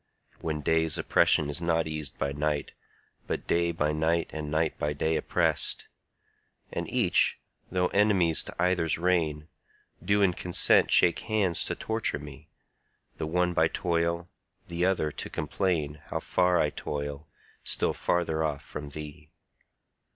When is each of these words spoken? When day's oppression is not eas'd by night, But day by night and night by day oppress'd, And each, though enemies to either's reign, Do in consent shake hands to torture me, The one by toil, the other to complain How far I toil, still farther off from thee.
When 0.39 0.61
day's 0.61 0.97
oppression 0.97 1.47
is 1.47 1.61
not 1.61 1.85
eas'd 1.87 2.17
by 2.17 2.31
night, 2.31 2.73
But 3.27 3.45
day 3.45 3.71
by 3.71 3.91
night 3.91 4.31
and 4.33 4.49
night 4.49 4.75
by 4.79 4.93
day 4.93 5.15
oppress'd, 5.15 5.85
And 6.73 6.89
each, 6.89 7.37
though 7.69 7.89
enemies 7.89 8.41
to 8.45 8.55
either's 8.59 8.97
reign, 8.97 9.47
Do 10.03 10.23
in 10.23 10.33
consent 10.33 10.89
shake 10.89 11.19
hands 11.19 11.63
to 11.65 11.75
torture 11.75 12.17
me, 12.17 12.49
The 13.17 13.27
one 13.27 13.53
by 13.53 13.67
toil, 13.67 14.27
the 14.69 14.85
other 14.87 15.11
to 15.11 15.29
complain 15.29 16.01
How 16.07 16.19
far 16.19 16.59
I 16.59 16.71
toil, 16.71 17.27
still 17.63 17.93
farther 17.93 18.43
off 18.43 18.63
from 18.63 18.89
thee. 18.89 19.29